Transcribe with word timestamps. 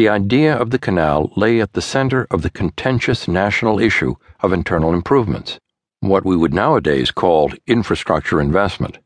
The 0.00 0.08
idea 0.08 0.56
of 0.56 0.70
the 0.70 0.78
canal 0.78 1.30
lay 1.36 1.60
at 1.60 1.74
the 1.74 1.82
center 1.82 2.26
of 2.30 2.40
the 2.40 2.48
contentious 2.48 3.28
national 3.28 3.78
issue 3.78 4.14
of 4.40 4.50
internal 4.50 4.94
improvements, 4.94 5.60
what 6.00 6.24
we 6.24 6.38
would 6.38 6.54
nowadays 6.54 7.10
call 7.10 7.52
infrastructure 7.66 8.40
investment. 8.40 8.96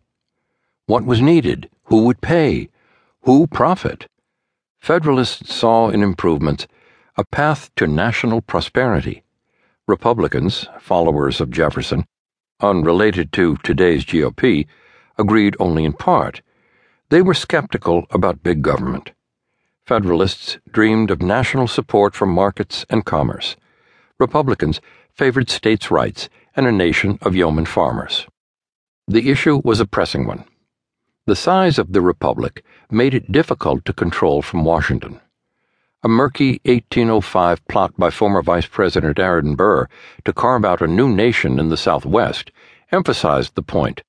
What 0.86 1.04
was 1.04 1.20
needed? 1.20 1.68
Who 1.86 2.04
would 2.04 2.20
pay? 2.20 2.68
Who 3.22 3.48
profit? 3.48 4.06
Federalists 4.78 5.52
saw 5.52 5.88
in 5.88 6.00
improvements 6.00 6.68
a 7.16 7.24
path 7.24 7.74
to 7.74 7.88
national 7.88 8.42
prosperity. 8.42 9.24
Republicans, 9.88 10.68
followers 10.78 11.40
of 11.40 11.50
Jefferson, 11.50 12.06
unrelated 12.60 13.32
to 13.32 13.56
today's 13.64 14.04
GOP, 14.04 14.68
agreed 15.18 15.56
only 15.58 15.84
in 15.84 15.94
part. 15.94 16.40
They 17.08 17.20
were 17.20 17.34
skeptical 17.34 18.06
about 18.10 18.44
big 18.44 18.62
government. 18.62 19.10
Federalists 19.86 20.56
dreamed 20.70 21.10
of 21.10 21.20
national 21.20 21.68
support 21.68 22.14
for 22.14 22.24
markets 22.24 22.86
and 22.88 23.04
commerce. 23.04 23.54
Republicans 24.18 24.80
favored 25.12 25.50
states' 25.50 25.90
rights 25.90 26.30
and 26.56 26.66
a 26.66 26.72
nation 26.72 27.18
of 27.20 27.36
yeoman 27.36 27.66
farmers. 27.66 28.26
The 29.06 29.30
issue 29.30 29.60
was 29.62 29.80
a 29.80 29.86
pressing 29.86 30.26
one. 30.26 30.44
The 31.26 31.36
size 31.36 31.78
of 31.78 31.92
the 31.92 32.00
republic 32.00 32.64
made 32.90 33.12
it 33.12 33.30
difficult 33.30 33.84
to 33.84 33.92
control 33.92 34.40
from 34.40 34.64
Washington. 34.64 35.20
A 36.02 36.08
murky 36.08 36.62
1805 36.64 37.66
plot 37.68 37.92
by 37.98 38.08
former 38.08 38.42
Vice 38.42 38.66
President 38.66 39.18
Aaron 39.18 39.54
Burr 39.54 39.86
to 40.24 40.32
carve 40.32 40.64
out 40.64 40.80
a 40.80 40.86
new 40.86 41.08
nation 41.08 41.58
in 41.58 41.68
the 41.68 41.76
Southwest 41.76 42.50
emphasized 42.90 43.54
the 43.54 43.62
point. 43.62 44.02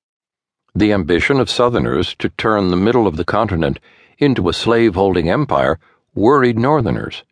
The 0.76 0.92
ambition 0.92 1.40
of 1.40 1.48
Southerners 1.48 2.14
to 2.16 2.28
turn 2.28 2.68
the 2.68 2.76
middle 2.76 3.06
of 3.06 3.16
the 3.16 3.24
continent 3.24 3.78
into 4.18 4.50
a 4.50 4.52
slave 4.52 4.94
holding 4.94 5.26
empire 5.26 5.78
worried 6.14 6.58
Northerners. 6.58 7.22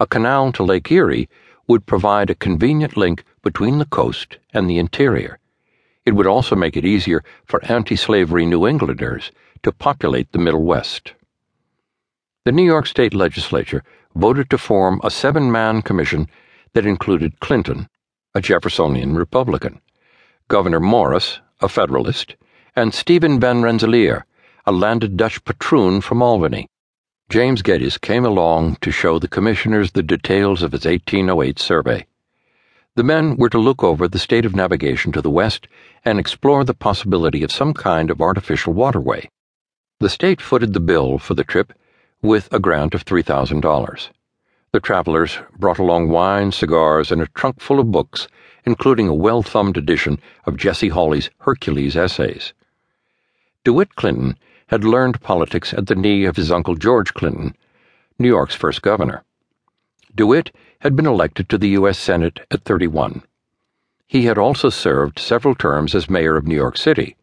A 0.00 0.08
canal 0.08 0.50
to 0.50 0.64
Lake 0.64 0.90
Erie 0.90 1.28
would 1.68 1.86
provide 1.86 2.30
a 2.30 2.34
convenient 2.34 2.96
link 2.96 3.22
between 3.44 3.78
the 3.78 3.84
coast 3.84 4.38
and 4.52 4.68
the 4.68 4.80
interior. 4.80 5.38
It 6.04 6.16
would 6.16 6.26
also 6.26 6.56
make 6.56 6.76
it 6.76 6.84
easier 6.84 7.22
for 7.44 7.64
anti 7.66 7.94
slavery 7.94 8.44
New 8.44 8.66
Englanders 8.66 9.30
to 9.62 9.70
populate 9.70 10.32
the 10.32 10.40
Middle 10.40 10.64
West. 10.64 11.12
The 12.44 12.50
New 12.50 12.64
York 12.64 12.88
State 12.88 13.14
Legislature 13.14 13.84
voted 14.16 14.50
to 14.50 14.58
form 14.58 15.00
a 15.04 15.12
seven 15.12 15.52
man 15.52 15.80
commission 15.80 16.26
that 16.72 16.86
included 16.86 17.38
Clinton, 17.38 17.88
a 18.34 18.40
Jeffersonian 18.40 19.14
Republican, 19.14 19.80
Gouverneur 20.48 20.80
Morris, 20.80 21.38
a 21.60 21.68
Federalist, 21.68 22.34
and 22.76 22.92
Stephen 22.92 23.38
Van 23.38 23.62
Rensselaer, 23.62 24.26
a 24.66 24.72
landed 24.72 25.16
Dutch 25.16 25.44
patroon 25.44 26.00
from 26.00 26.20
Albany. 26.20 26.68
James 27.28 27.62
Geddes 27.62 27.98
came 27.98 28.24
along 28.24 28.78
to 28.80 28.90
show 28.90 29.20
the 29.20 29.28
commissioners 29.28 29.92
the 29.92 30.02
details 30.02 30.60
of 30.60 30.72
his 30.72 30.84
1808 30.84 31.60
survey. 31.60 32.04
The 32.96 33.04
men 33.04 33.36
were 33.36 33.48
to 33.50 33.58
look 33.58 33.84
over 33.84 34.08
the 34.08 34.18
state 34.18 34.44
of 34.44 34.56
navigation 34.56 35.12
to 35.12 35.22
the 35.22 35.30
west 35.30 35.68
and 36.04 36.18
explore 36.18 36.64
the 36.64 36.74
possibility 36.74 37.44
of 37.44 37.52
some 37.52 37.74
kind 37.74 38.10
of 38.10 38.20
artificial 38.20 38.72
waterway. 38.72 39.30
The 40.00 40.10
state 40.10 40.40
footed 40.40 40.72
the 40.72 40.80
bill 40.80 41.18
for 41.18 41.34
the 41.34 41.44
trip 41.44 41.72
with 42.22 42.52
a 42.52 42.58
grant 42.58 42.92
of 42.92 43.04
$3,000. 43.04 44.08
The 44.72 44.80
travelers 44.80 45.38
brought 45.56 45.78
along 45.78 46.08
wine, 46.08 46.50
cigars, 46.50 47.12
and 47.12 47.22
a 47.22 47.28
trunk 47.28 47.60
full 47.60 47.78
of 47.78 47.92
books, 47.92 48.26
including 48.64 49.06
a 49.06 49.14
well 49.14 49.44
thumbed 49.44 49.76
edition 49.76 50.18
of 50.44 50.56
Jesse 50.56 50.88
Hawley's 50.88 51.30
Hercules 51.38 51.96
essays. 51.96 52.52
DeWitt 53.64 53.94
Clinton 53.94 54.36
had 54.66 54.84
learned 54.84 55.22
politics 55.22 55.72
at 55.72 55.86
the 55.86 55.94
knee 55.94 56.26
of 56.26 56.36
his 56.36 56.52
uncle 56.52 56.74
George 56.74 57.14
Clinton, 57.14 57.56
New 58.18 58.28
York's 58.28 58.54
first 58.54 58.82
governor. 58.82 59.24
DeWitt 60.14 60.54
had 60.80 60.94
been 60.94 61.06
elected 61.06 61.48
to 61.48 61.56
the 61.56 61.70
U.S. 61.70 61.98
Senate 61.98 62.40
at 62.50 62.64
31. 62.64 63.22
He 64.06 64.26
had 64.26 64.36
also 64.36 64.68
served 64.68 65.18
several 65.18 65.54
terms 65.54 65.94
as 65.94 66.10
mayor 66.10 66.36
of 66.36 66.46
New 66.46 66.54
York 66.54 66.76
City. 66.76 67.16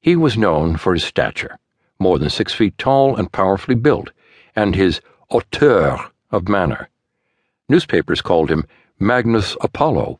He 0.00 0.16
was 0.16 0.36
known 0.36 0.76
for 0.76 0.94
his 0.94 1.04
stature, 1.04 1.60
more 2.00 2.18
than 2.18 2.28
six 2.28 2.52
feet 2.52 2.76
tall 2.76 3.14
and 3.14 3.30
powerfully 3.30 3.76
built, 3.76 4.10
and 4.56 4.74
his 4.74 5.00
hauteur 5.30 6.10
of 6.32 6.48
manner. 6.48 6.88
Newspapers 7.68 8.20
called 8.20 8.50
him 8.50 8.64
Magnus 8.98 9.56
Apollo. 9.60 10.18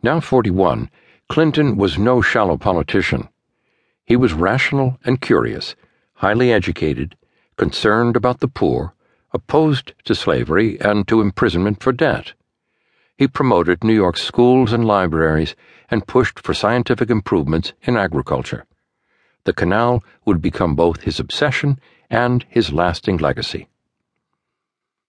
Now 0.00 0.20
41, 0.20 0.90
Clinton 1.28 1.76
was 1.76 1.98
no 1.98 2.22
shallow 2.22 2.56
politician. 2.56 3.28
He 4.06 4.14
was 4.14 4.32
rational 4.32 4.98
and 5.04 5.20
curious, 5.20 5.74
highly 6.14 6.52
educated, 6.52 7.16
concerned 7.56 8.14
about 8.14 8.38
the 8.38 8.46
poor, 8.48 8.94
opposed 9.32 9.94
to 10.04 10.14
slavery 10.14 10.80
and 10.80 11.08
to 11.08 11.20
imprisonment 11.20 11.82
for 11.82 11.92
debt. 11.92 12.32
He 13.18 13.26
promoted 13.26 13.82
New 13.82 13.94
York's 13.94 14.22
schools 14.22 14.72
and 14.72 14.84
libraries 14.84 15.56
and 15.90 16.06
pushed 16.06 16.38
for 16.38 16.54
scientific 16.54 17.10
improvements 17.10 17.72
in 17.82 17.96
agriculture. 17.96 18.64
The 19.42 19.52
canal 19.52 20.04
would 20.24 20.40
become 20.40 20.76
both 20.76 21.02
his 21.02 21.18
obsession 21.18 21.80
and 22.08 22.44
his 22.48 22.72
lasting 22.72 23.16
legacy. 23.16 23.68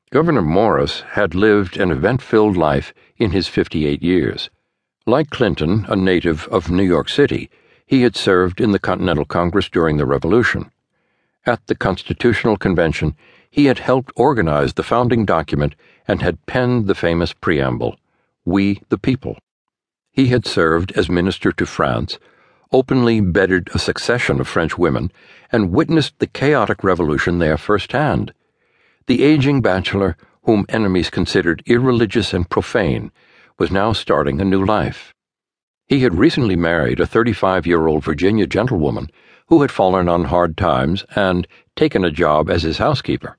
Gouverneur 0.09 0.41
Morris 0.41 1.01
had 1.01 1.35
lived 1.35 1.77
an 1.77 1.91
event 1.91 2.21
filled 2.21 2.57
life 2.57 2.93
in 3.17 3.29
his 3.29 3.47
58 3.47 4.01
years. 4.01 4.49
Like 5.05 5.29
Clinton, 5.29 5.85
a 5.87 5.95
native 5.95 6.47
of 6.47 6.71
New 6.71 6.83
York 6.83 7.09
City, 7.09 7.51
he 7.87 8.01
had 8.01 8.17
served 8.17 8.59
in 8.59 8.71
the 8.71 8.79
Continental 8.79 9.23
Congress 9.23 9.69
during 9.69 9.95
the 9.95 10.05
Revolution. 10.05 10.69
At 11.45 11.65
the 11.67 11.75
Constitutional 11.75 12.57
Convention, 12.57 13.15
he 13.49 13.65
had 13.65 13.79
helped 13.79 14.11
organize 14.17 14.73
the 14.73 14.83
founding 14.83 15.25
document 15.25 15.73
and 16.05 16.21
had 16.21 16.45
penned 16.45 16.87
the 16.87 16.95
famous 16.95 17.31
preamble, 17.31 17.97
We 18.43 18.81
the 18.89 18.97
People. 18.97 19.37
He 20.11 20.27
had 20.27 20.45
served 20.45 20.91
as 20.97 21.09
minister 21.09 21.53
to 21.53 21.65
France, 21.65 22.19
openly 22.73 23.21
bedded 23.21 23.69
a 23.73 23.79
succession 23.79 24.41
of 24.41 24.49
French 24.49 24.77
women, 24.77 25.09
and 25.49 25.71
witnessed 25.71 26.19
the 26.19 26.27
chaotic 26.27 26.83
revolution 26.83 27.39
there 27.39 27.57
firsthand. 27.57 28.33
The 29.05 29.23
aging 29.23 29.61
bachelor, 29.61 30.17
whom 30.43 30.65
enemies 30.67 31.09
considered 31.09 31.63
irreligious 31.65 32.33
and 32.33 32.49
profane, 32.49 33.13
was 33.57 33.71
now 33.71 33.93
starting 33.93 34.41
a 34.41 34.45
new 34.45 34.65
life. 34.65 35.13
He 35.87 36.01
had 36.01 36.17
recently 36.17 36.57
married 36.57 36.99
a 36.99 37.07
35 37.07 37.65
year 37.65 37.87
old 37.87 38.03
Virginia 38.03 38.45
gentlewoman 38.45 39.09
who 39.47 39.61
had 39.61 39.71
fallen 39.71 40.09
on 40.09 40.25
hard 40.25 40.57
times 40.57 41.05
and 41.15 41.47
taken 41.77 42.03
a 42.03 42.11
job 42.11 42.49
as 42.49 42.63
his 42.63 42.77
housekeeper. 42.77 43.37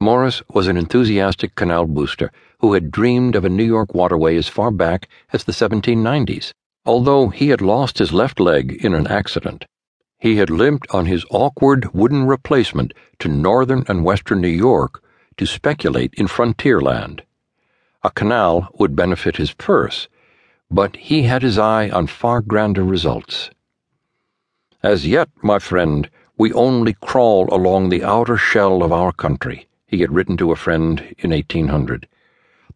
Morris 0.00 0.42
was 0.52 0.66
an 0.66 0.76
enthusiastic 0.76 1.54
canal 1.54 1.86
booster 1.86 2.32
who 2.58 2.72
had 2.72 2.90
dreamed 2.90 3.36
of 3.36 3.44
a 3.44 3.48
New 3.48 3.64
York 3.64 3.94
waterway 3.94 4.36
as 4.36 4.48
far 4.48 4.72
back 4.72 5.08
as 5.32 5.44
the 5.44 5.52
1790s. 5.52 6.52
Although 6.84 7.28
he 7.28 7.50
had 7.50 7.60
lost 7.60 7.98
his 7.98 8.12
left 8.12 8.40
leg 8.40 8.84
in 8.84 8.92
an 8.92 9.06
accident, 9.06 9.64
he 10.18 10.36
had 10.36 10.50
limped 10.50 10.92
on 10.92 11.06
his 11.06 11.24
awkward 11.30 11.94
wooden 11.94 12.26
replacement 12.26 12.92
to 13.20 13.28
northern 13.28 13.84
and 13.86 14.04
western 14.04 14.40
New 14.40 14.48
York 14.48 15.04
to 15.36 15.46
speculate 15.46 16.14
in 16.14 16.26
frontier 16.26 16.80
land. 16.80 17.22
A 18.02 18.10
canal 18.10 18.68
would 18.78 18.96
benefit 18.96 19.36
his 19.36 19.52
purse 19.52 20.08
but 20.70 20.96
he 20.96 21.22
had 21.22 21.42
his 21.42 21.58
eye 21.58 21.90
on 21.90 22.06
far 22.06 22.40
grander 22.40 22.84
results. 22.84 23.50
As 24.82 25.06
yet, 25.06 25.28
my 25.42 25.58
friend, 25.58 26.08
we 26.38 26.52
only 26.52 26.94
crawl 26.94 27.52
along 27.52 27.88
the 27.88 28.04
outer 28.04 28.36
shell 28.36 28.82
of 28.82 28.92
our 28.92 29.12
country, 29.12 29.66
he 29.86 30.00
had 30.00 30.14
written 30.14 30.36
to 30.36 30.52
a 30.52 30.56
friend 30.56 31.14
in 31.18 31.30
1800. 31.30 32.06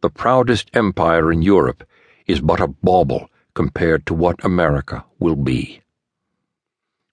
The 0.01 0.11
proudest 0.11 0.71
empire 0.75 1.33
in 1.33 1.43
Europe 1.43 1.85
is 2.27 2.41
but 2.41 2.61
a 2.61 2.67
bauble 2.67 3.31
compared 3.55 4.05
to 4.07 4.15
what 4.15 4.45
America 4.45 5.05
will 5.19 5.37
be. 5.37 5.81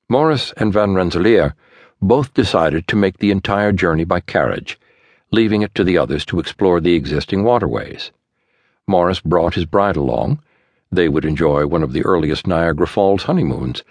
Morris 0.10 0.52
and 0.58 0.74
Van 0.74 0.94
Rensselaer 0.96 1.56
both 2.02 2.34
decided 2.34 2.88
to 2.88 2.96
make 2.96 3.20
the 3.20 3.32
entire 3.32 3.72
journey 3.72 4.04
by 4.04 4.20
carriage, 4.20 4.80
leaving 5.32 5.62
it 5.62 5.74
to 5.76 5.84
the 5.84 5.98
others 5.98 6.26
to 6.26 6.40
explore 6.40 6.82
the 6.82 6.96
existing 6.96 7.44
waterways. 7.44 8.12
Morris 8.88 9.22
brought 9.22 9.54
his 9.54 9.66
bride 9.66 9.96
along 9.96 10.42
they 10.92 11.08
would 11.08 11.24
enjoy 11.24 11.66
one 11.66 11.84
of 11.84 11.94
the 11.94 12.04
earliest 12.04 12.46
Niagara 12.46 12.86
Falls 12.86 13.24
honeymoons, 13.24 13.84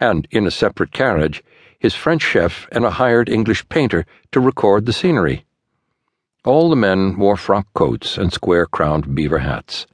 and 0.00 0.26
in 0.30 0.46
a 0.46 0.50
separate 0.50 0.92
carriage, 0.92 1.44
his 1.78 1.94
French 1.94 2.22
chef 2.22 2.66
and 2.72 2.84
a 2.84 2.90
hired 2.90 3.28
English 3.28 3.68
painter 3.68 4.06
to 4.32 4.40
record 4.40 4.86
the 4.86 4.92
scenery. 4.92 5.44
All 6.44 6.70
the 6.70 6.76
men 6.76 7.18
wore 7.18 7.36
frock 7.36 7.66
coats 7.74 8.16
and 8.16 8.32
square 8.32 8.66
crowned 8.66 9.14
beaver 9.14 9.38
hats. 9.38 9.86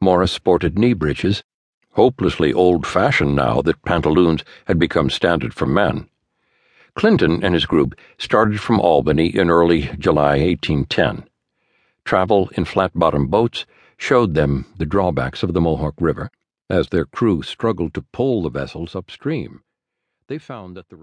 Morris 0.00 0.32
sported 0.32 0.78
knee 0.78 0.94
breeches, 0.94 1.44
hopelessly 1.92 2.52
old 2.52 2.86
fashioned 2.86 3.36
now 3.36 3.62
that 3.62 3.82
pantaloons 3.82 4.42
had 4.66 4.78
become 4.78 5.10
standard 5.10 5.54
for 5.54 5.66
men. 5.66 6.08
Clinton 6.94 7.44
and 7.44 7.54
his 7.54 7.66
group 7.66 7.94
started 8.18 8.60
from 8.60 8.80
Albany 8.80 9.26
in 9.26 9.50
early 9.50 9.90
July 9.98 10.38
1810. 10.38 11.28
Travel 12.04 12.50
in 12.56 12.64
flat 12.64 12.92
bottomed 12.94 13.30
boats 13.30 13.64
showed 13.96 14.34
them 14.34 14.66
the 14.76 14.86
drawbacks 14.86 15.42
of 15.42 15.52
the 15.52 15.60
Mohawk 15.60 15.94
River 16.00 16.30
as 16.70 16.88
their 16.88 17.04
crew 17.04 17.42
struggled 17.42 17.94
to 17.94 18.02
pole 18.02 18.42
the 18.42 18.50
vessels 18.50 18.94
upstream. 18.94 19.62
They 20.26 20.38
found 20.38 20.76
that 20.76 20.88
the 20.88 20.96